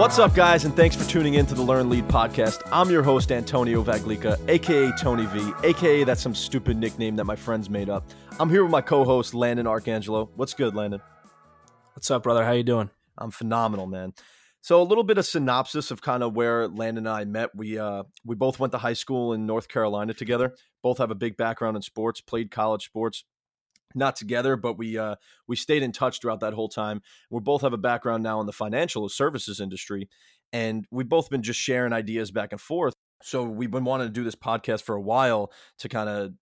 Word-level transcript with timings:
What's 0.00 0.18
up, 0.18 0.34
guys, 0.34 0.64
and 0.64 0.74
thanks 0.74 0.96
for 0.96 1.06
tuning 1.06 1.34
in 1.34 1.44
to 1.44 1.54
the 1.54 1.62
LearnLead 1.62 2.08
podcast. 2.08 2.66
I'm 2.72 2.88
your 2.88 3.02
host, 3.02 3.30
Antonio 3.30 3.84
Vaglica, 3.84 4.40
aka 4.48 4.90
Tony 4.98 5.26
V, 5.26 5.52
aka 5.62 6.04
that's 6.04 6.22
some 6.22 6.34
stupid 6.34 6.78
nickname 6.78 7.16
that 7.16 7.24
my 7.24 7.36
friends 7.36 7.68
made 7.68 7.90
up. 7.90 8.08
I'm 8.38 8.48
here 8.48 8.62
with 8.62 8.72
my 8.72 8.80
co-host, 8.80 9.34
Landon 9.34 9.66
Archangelo. 9.66 10.30
What's 10.36 10.54
good, 10.54 10.74
Landon? 10.74 11.02
What's 11.92 12.10
up, 12.10 12.22
brother? 12.22 12.46
How 12.46 12.52
you 12.52 12.62
doing? 12.62 12.88
I'm 13.18 13.30
phenomenal, 13.30 13.86
man. 13.86 14.14
So 14.62 14.80
a 14.80 14.84
little 14.84 15.04
bit 15.04 15.18
of 15.18 15.26
synopsis 15.26 15.90
of 15.90 16.00
kind 16.00 16.22
of 16.22 16.34
where 16.34 16.66
Landon 16.66 17.06
and 17.06 17.14
I 17.14 17.24
met. 17.26 17.54
We 17.54 17.78
uh 17.78 18.04
we 18.24 18.36
both 18.36 18.58
went 18.58 18.72
to 18.72 18.78
high 18.78 18.94
school 18.94 19.34
in 19.34 19.44
North 19.44 19.68
Carolina 19.68 20.14
together. 20.14 20.54
Both 20.82 20.96
have 20.96 21.10
a 21.10 21.14
big 21.14 21.36
background 21.36 21.76
in 21.76 21.82
sports, 21.82 22.22
played 22.22 22.50
college 22.50 22.86
sports, 22.86 23.24
not 23.94 24.16
together, 24.16 24.56
but 24.56 24.78
we 24.78 24.98
uh, 24.98 25.16
we 25.46 25.56
stayed 25.56 25.82
in 25.82 25.92
touch 25.92 26.20
throughout 26.20 26.40
that 26.40 26.54
whole 26.54 26.68
time. 26.68 27.02
We 27.30 27.40
both 27.40 27.62
have 27.62 27.72
a 27.72 27.78
background 27.78 28.22
now 28.22 28.40
in 28.40 28.46
the 28.46 28.52
financial 28.52 29.08
services 29.08 29.60
industry, 29.60 30.08
and 30.52 30.86
we've 30.90 31.08
both 31.08 31.30
been 31.30 31.42
just 31.42 31.60
sharing 31.60 31.92
ideas 31.92 32.30
back 32.30 32.52
and 32.52 32.60
forth. 32.60 32.94
So 33.22 33.44
we've 33.44 33.70
been 33.70 33.84
wanting 33.84 34.08
to 34.08 34.12
do 34.12 34.24
this 34.24 34.34
podcast 34.34 34.82
for 34.82 34.94
a 34.94 35.00
while 35.00 35.52
to 35.78 35.88
kind 35.88 36.08
of 36.08 36.32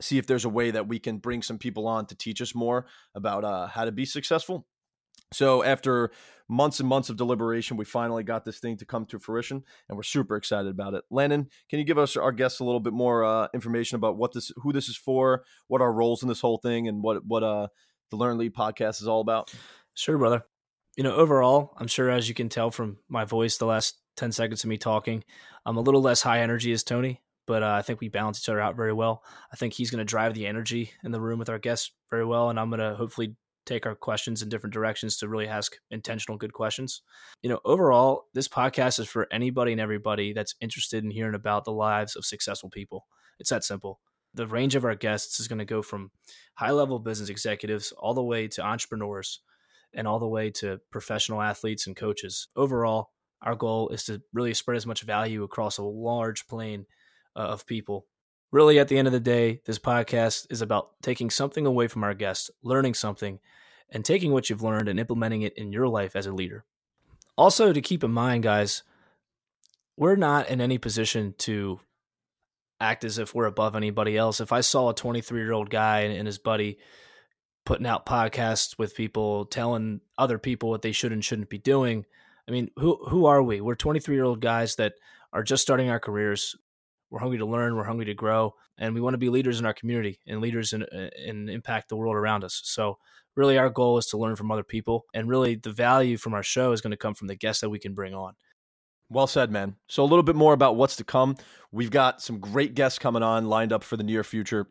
see 0.00 0.18
if 0.18 0.26
there's 0.26 0.44
a 0.44 0.48
way 0.48 0.70
that 0.70 0.88
we 0.88 0.98
can 0.98 1.18
bring 1.18 1.42
some 1.42 1.58
people 1.58 1.86
on 1.86 2.06
to 2.06 2.14
teach 2.16 2.40
us 2.40 2.54
more 2.54 2.86
about 3.14 3.44
uh, 3.44 3.66
how 3.66 3.84
to 3.84 3.92
be 3.92 4.04
successful. 4.04 4.66
So 5.32 5.64
after 5.64 6.10
months 6.48 6.78
and 6.78 6.88
months 6.88 7.08
of 7.10 7.16
deliberation, 7.16 7.76
we 7.76 7.84
finally 7.84 8.22
got 8.22 8.44
this 8.44 8.58
thing 8.58 8.76
to 8.76 8.84
come 8.84 9.06
to 9.06 9.18
fruition, 9.18 9.64
and 9.88 9.96
we're 9.96 10.02
super 10.02 10.36
excited 10.36 10.70
about 10.70 10.94
it. 10.94 11.02
Landon, 11.10 11.48
can 11.70 11.78
you 11.78 11.84
give 11.84 11.98
us 11.98 12.16
our 12.16 12.32
guests 12.32 12.60
a 12.60 12.64
little 12.64 12.80
bit 12.80 12.92
more 12.92 13.24
uh, 13.24 13.48
information 13.54 13.96
about 13.96 14.16
what 14.16 14.32
this, 14.32 14.52
who 14.56 14.72
this 14.72 14.88
is 14.88 14.96
for, 14.96 15.44
what 15.68 15.80
our 15.80 15.92
roles 15.92 16.22
in 16.22 16.28
this 16.28 16.40
whole 16.40 16.58
thing, 16.58 16.86
and 16.86 17.02
what 17.02 17.24
what 17.26 17.42
uh, 17.42 17.68
the 18.10 18.16
Learn 18.16 18.38
Lead 18.38 18.54
podcast 18.54 19.00
is 19.00 19.08
all 19.08 19.20
about? 19.20 19.52
Sure, 19.94 20.18
brother. 20.18 20.44
You 20.96 21.02
know, 21.02 21.14
overall, 21.16 21.74
I'm 21.78 21.88
sure 21.88 22.10
as 22.10 22.28
you 22.28 22.34
can 22.34 22.48
tell 22.48 22.70
from 22.70 22.98
my 23.08 23.24
voice, 23.24 23.56
the 23.56 23.66
last 23.66 23.98
ten 24.16 24.30
seconds 24.30 24.62
of 24.62 24.70
me 24.70 24.76
talking, 24.76 25.24
I'm 25.66 25.76
a 25.76 25.80
little 25.80 26.02
less 26.02 26.22
high 26.22 26.40
energy 26.40 26.70
as 26.72 26.84
Tony, 26.84 27.22
but 27.46 27.62
uh, 27.64 27.72
I 27.72 27.82
think 27.82 28.00
we 28.00 28.08
balance 28.08 28.38
each 28.38 28.48
other 28.48 28.60
out 28.60 28.76
very 28.76 28.92
well. 28.92 29.24
I 29.52 29.56
think 29.56 29.72
he's 29.72 29.90
going 29.90 29.98
to 29.98 30.04
drive 30.04 30.34
the 30.34 30.46
energy 30.46 30.92
in 31.02 31.10
the 31.10 31.20
room 31.20 31.38
with 31.38 31.48
our 31.48 31.58
guests 31.58 31.90
very 32.10 32.24
well, 32.24 32.50
and 32.50 32.60
I'm 32.60 32.70
going 32.70 32.80
to 32.80 32.94
hopefully 32.94 33.34
take 33.64 33.86
our 33.86 33.94
questions 33.94 34.42
in 34.42 34.48
different 34.48 34.74
directions 34.74 35.16
to 35.16 35.28
really 35.28 35.48
ask 35.48 35.76
intentional 35.90 36.38
good 36.38 36.52
questions. 36.52 37.02
You 37.42 37.50
know, 37.50 37.60
overall, 37.64 38.24
this 38.34 38.48
podcast 38.48 38.98
is 38.98 39.08
for 39.08 39.26
anybody 39.32 39.72
and 39.72 39.80
everybody 39.80 40.32
that's 40.32 40.54
interested 40.60 41.04
in 41.04 41.10
hearing 41.10 41.34
about 41.34 41.64
the 41.64 41.72
lives 41.72 42.16
of 42.16 42.24
successful 42.24 42.70
people. 42.70 43.06
It's 43.38 43.50
that 43.50 43.64
simple. 43.64 44.00
The 44.34 44.46
range 44.46 44.74
of 44.74 44.84
our 44.84 44.94
guests 44.94 45.38
is 45.40 45.48
going 45.48 45.60
to 45.60 45.64
go 45.64 45.82
from 45.82 46.10
high 46.54 46.72
level 46.72 46.98
business 46.98 47.28
executives 47.28 47.92
all 47.92 48.14
the 48.14 48.22
way 48.22 48.48
to 48.48 48.64
entrepreneurs 48.64 49.40
and 49.94 50.08
all 50.08 50.18
the 50.18 50.28
way 50.28 50.50
to 50.50 50.80
professional 50.90 51.40
athletes 51.40 51.86
and 51.86 51.94
coaches. 51.94 52.48
Overall, 52.56 53.10
our 53.42 53.54
goal 53.54 53.90
is 53.90 54.04
to 54.04 54.22
really 54.32 54.54
spread 54.54 54.76
as 54.76 54.86
much 54.86 55.02
value 55.02 55.44
across 55.44 55.78
a 55.78 55.82
large 55.82 56.46
plane 56.48 56.86
uh, 57.36 57.40
of 57.40 57.66
people 57.66 58.06
really 58.50 58.78
at 58.78 58.88
the 58.88 58.98
end 58.98 59.08
of 59.08 59.12
the 59.12 59.20
day 59.20 59.60
this 59.66 59.78
podcast 59.78 60.46
is 60.50 60.62
about 60.62 60.90
taking 61.02 61.30
something 61.30 61.66
away 61.66 61.88
from 61.88 62.04
our 62.04 62.14
guests 62.14 62.50
learning 62.62 62.94
something 62.94 63.38
and 63.90 64.04
taking 64.04 64.32
what 64.32 64.50
you've 64.50 64.62
learned 64.62 64.88
and 64.88 64.98
implementing 64.98 65.42
it 65.42 65.56
in 65.56 65.72
your 65.72 65.88
life 65.88 66.16
as 66.16 66.26
a 66.26 66.32
leader. 66.32 66.64
Also, 67.36 67.72
to 67.72 67.80
keep 67.80 68.04
in 68.04 68.12
mind, 68.12 68.42
guys, 68.42 68.82
we're 69.96 70.16
not 70.16 70.48
in 70.48 70.60
any 70.60 70.78
position 70.78 71.34
to 71.38 71.80
act 72.80 73.04
as 73.04 73.18
if 73.18 73.34
we're 73.34 73.46
above 73.46 73.76
anybody 73.76 74.16
else. 74.16 74.40
If 74.40 74.52
I 74.52 74.60
saw 74.60 74.90
a 74.90 74.94
23 74.94 75.40
year 75.40 75.52
old 75.52 75.70
guy 75.70 76.00
and 76.00 76.26
his 76.26 76.38
buddy 76.38 76.78
putting 77.64 77.86
out 77.86 78.06
podcasts 78.06 78.78
with 78.78 78.96
people, 78.96 79.46
telling 79.46 80.00
other 80.18 80.38
people 80.38 80.70
what 80.70 80.82
they 80.82 80.92
should 80.92 81.12
and 81.12 81.24
shouldn't 81.24 81.48
be 81.48 81.58
doing, 81.58 82.04
I 82.48 82.52
mean, 82.52 82.70
who 82.76 82.98
who 83.08 83.26
are 83.26 83.42
we? 83.42 83.60
We're 83.60 83.74
23 83.74 84.14
year 84.14 84.24
old 84.24 84.40
guys 84.40 84.76
that 84.76 84.94
are 85.32 85.42
just 85.42 85.62
starting 85.62 85.90
our 85.90 86.00
careers. 86.00 86.56
We're 87.14 87.20
hungry 87.20 87.38
to 87.38 87.46
learn. 87.46 87.76
We're 87.76 87.84
hungry 87.84 88.06
to 88.06 88.14
grow, 88.14 88.54
and 88.76 88.92
we 88.92 89.00
want 89.00 89.14
to 89.14 89.18
be 89.18 89.28
leaders 89.28 89.60
in 89.60 89.66
our 89.66 89.72
community 89.72 90.18
and 90.26 90.40
leaders 90.40 90.72
and 90.72 90.82
and 90.82 91.48
uh, 91.48 91.52
impact 91.52 91.88
the 91.88 91.96
world 91.96 92.16
around 92.16 92.42
us. 92.42 92.60
So 92.64 92.98
really 93.36 93.56
our 93.56 93.70
goal 93.70 93.98
is 93.98 94.06
to 94.06 94.18
learn 94.18 94.36
from 94.36 94.50
other 94.50 94.62
people 94.62 95.06
and 95.14 95.28
really 95.28 95.54
the 95.54 95.72
value 95.72 96.16
from 96.16 96.34
our 96.34 96.42
show 96.42 96.72
is 96.72 96.80
going 96.80 96.90
to 96.90 96.96
come 96.96 97.14
from 97.14 97.28
the 97.28 97.34
guests 97.34 97.60
that 97.60 97.70
we 97.70 97.78
can 97.78 97.94
bring 97.94 98.14
on 98.14 98.34
well 99.10 99.26
said 99.26 99.50
man 99.50 99.76
so 99.88 100.02
a 100.02 100.06
little 100.06 100.22
bit 100.22 100.36
more 100.36 100.52
about 100.52 100.76
what's 100.76 100.96
to 100.96 101.04
come 101.04 101.36
we've 101.72 101.90
got 101.90 102.22
some 102.22 102.38
great 102.38 102.74
guests 102.74 102.98
coming 102.98 103.22
on 103.22 103.46
lined 103.46 103.72
up 103.72 103.82
for 103.82 103.96
the 103.96 104.04
near 104.04 104.24
future 104.24 104.68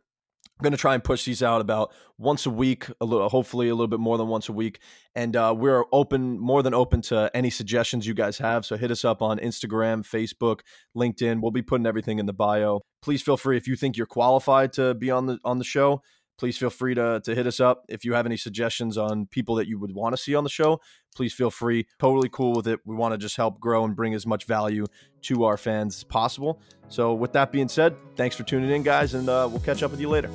I'm 0.60 0.64
going 0.64 0.72
to 0.72 0.78
try 0.78 0.94
and 0.94 1.04
push 1.04 1.26
these 1.26 1.42
out 1.42 1.62
about 1.62 1.92
once 2.18 2.46
a 2.46 2.50
week, 2.50 2.88
a 3.02 3.06
little, 3.06 3.28
hopefully 3.28 3.70
a 3.70 3.76
little 3.76 3.88
bit 3.88 4.00
more 4.00 4.18
than 4.18 4.28
once 4.28 4.50
a 4.50 4.54
week. 4.54 4.80
And 5.16 5.36
uh, 5.36 5.54
we're 5.58 5.84
open, 5.92 6.40
more 6.40 6.62
than 6.62 6.74
open 6.74 7.02
to 7.04 7.32
any 7.34 7.50
suggestions 7.50 8.06
you 8.06 8.14
guys 8.14 8.38
have. 8.38 8.66
So 8.66 8.78
hit 8.78 8.92
us 8.92 9.04
up 9.04 9.22
on 9.22 9.40
Instagram, 9.40 10.08
Facebook, 10.08 10.60
LinkedIn. 10.96 11.42
We'll 11.42 11.52
be 11.52 11.64
putting 11.64 11.88
everything 11.88 12.20
in 12.20 12.28
the 12.28 12.34
bio. 12.34 12.82
Please 13.02 13.22
feel 13.22 13.36
free 13.36 13.58
if 13.58 13.68
you 13.68 13.76
think 13.76 13.98
you're 13.98 14.06
qualified 14.06 14.74
to 14.74 14.94
be 14.94 15.10
on 15.12 15.26
the 15.26 15.40
on 15.44 15.58
the 15.58 15.66
show 15.66 16.02
please 16.38 16.58
feel 16.58 16.70
free 16.70 16.96
to, 16.96 17.22
to 17.24 17.36
hit 17.36 17.48
us 17.48 17.60
up. 17.60 17.86
If 17.90 18.06
you 18.06 18.14
have 18.14 18.26
any 18.26 18.38
suggestions 18.38 18.98
on 18.98 19.28
people 19.28 19.56
that 19.56 19.68
you 19.68 19.80
would 19.80 19.94
want 19.94 20.16
to 20.16 20.22
see 20.22 20.36
on 20.36 20.44
the 20.44 20.50
show, 20.50 20.82
please 21.16 21.34
feel 21.34 21.52
free. 21.52 21.88
Totally 22.00 22.30
cool 22.30 22.54
with 22.54 22.68
it. 22.68 22.80
We 22.86 22.96
want 22.96 23.14
to 23.14 23.18
just 23.18 23.38
help 23.38 23.60
grow 23.60 23.86
and 23.86 23.96
bring 23.96 24.14
as 24.14 24.26
much 24.26 24.46
value 24.46 24.86
to 25.24 25.44
our 25.46 25.58
fans 25.58 25.98
as 25.98 26.04
possible. 26.04 26.62
So, 26.90 27.14
with 27.14 27.34
that 27.34 27.52
being 27.52 27.70
said, 27.70 27.96
thanks 28.16 28.36
for 28.36 28.44
tuning 28.44 28.70
in, 28.72 28.84
guys, 28.84 29.14
and 29.14 29.30
uh, 29.30 29.48
we'll 29.50 29.62
catch 29.62 29.84
up 29.84 29.92
with 29.92 30.00
you 30.00 30.10
later. 30.10 30.30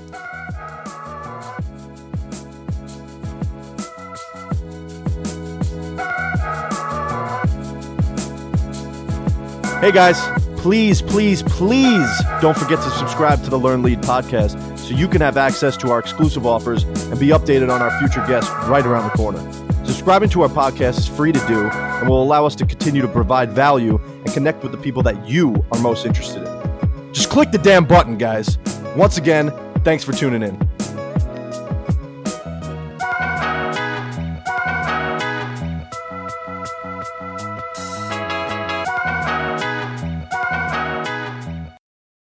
Hey 9.81 9.93
guys, 9.93 10.21
please, 10.57 11.01
please, 11.01 11.45
please 11.45 12.11
don't 12.41 12.57
forget 12.57 12.81
to 12.83 12.91
subscribe 12.91 13.45
to 13.45 13.51
the 13.51 13.59
LearnLead 13.59 14.03
podcast 14.03 14.78
so 14.89 14.95
you 14.95 15.07
can 15.07 15.21
have 15.21 15.37
access 15.37 15.77
to 15.77 15.91
our 15.91 15.99
exclusive 15.99 16.47
offers 16.47 16.85
and 16.85 17.21
be 17.21 17.29
updated 17.29 17.71
on 17.71 17.83
our 17.83 17.97
future 17.99 18.25
guests 18.27 18.51
right 18.69 18.87
around 18.87 19.05
the 19.05 19.15
corner. 19.17 19.39
Subscribing 19.85 20.31
to 20.31 20.43
our 20.43 20.49
podcast 20.49 20.99
is 20.99 21.07
free 21.07 21.31
to 21.31 21.47
do 21.47 21.69
and 21.69 22.09
will 22.09 22.23
allow 22.23 22.47
us 22.47 22.55
to 22.55 22.65
continue 22.65 23.03
to 23.03 23.09
provide 23.09 23.53
value 23.53 24.01
and 24.25 24.33
connect 24.33 24.63
with 24.63 24.73
the 24.73 24.79
people 24.79 25.03
that 25.03 25.29
you 25.29 25.63
are 25.73 25.81
most 25.81 26.07
interested 26.07 26.43
in. 26.43 27.13
Just 27.13 27.29
click 27.29 27.51
the 27.51 27.59
damn 27.59 27.85
button, 27.85 28.17
guys. 28.17 28.57
Once 28.97 29.19
again, 29.19 29.53
thanks 29.85 30.05
for 30.05 30.13
tuning 30.13 30.43
in. 30.43 30.68